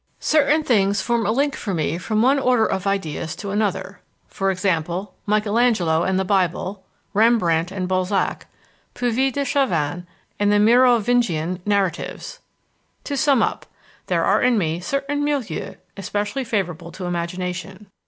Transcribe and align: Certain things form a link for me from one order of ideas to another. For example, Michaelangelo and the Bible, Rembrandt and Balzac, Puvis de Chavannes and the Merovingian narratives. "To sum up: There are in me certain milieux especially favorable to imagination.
Certain 0.19 0.63
things 0.63 0.99
form 0.99 1.27
a 1.27 1.31
link 1.31 1.55
for 1.55 1.75
me 1.75 1.99
from 1.99 2.23
one 2.23 2.39
order 2.39 2.65
of 2.65 2.87
ideas 2.87 3.35
to 3.35 3.51
another. 3.51 3.99
For 4.27 4.49
example, 4.49 5.13
Michaelangelo 5.27 6.01
and 6.01 6.17
the 6.19 6.25
Bible, 6.25 6.83
Rembrandt 7.13 7.71
and 7.71 7.87
Balzac, 7.87 8.47
Puvis 8.95 9.31
de 9.31 9.45
Chavannes 9.45 10.07
and 10.39 10.51
the 10.51 10.57
Merovingian 10.57 11.59
narratives. 11.67 12.39
"To 13.03 13.15
sum 13.15 13.43
up: 13.43 13.67
There 14.07 14.23
are 14.25 14.41
in 14.41 14.57
me 14.57 14.79
certain 14.79 15.23
milieux 15.23 15.75
especially 15.95 16.45
favorable 16.45 16.91
to 16.93 17.05
imagination. 17.05 17.85